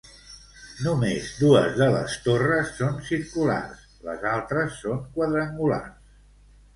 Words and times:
Només 0.85 1.25
dues 1.41 1.75
de 1.81 1.89
les 1.95 2.15
torres 2.27 2.71
són 2.77 2.95
circulars, 3.09 3.83
les 4.07 4.25
altres 4.31 4.81
són 4.87 5.05
quadrangulars. 5.19 6.09